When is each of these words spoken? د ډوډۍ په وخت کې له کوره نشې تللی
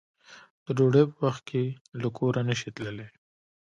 د 0.65 0.67
ډوډۍ 0.77 1.03
په 1.11 1.17
وخت 1.27 1.41
کې 1.49 1.63
له 2.01 2.07
کوره 2.17 2.41
نشې 2.49 2.69
تللی 2.75 3.07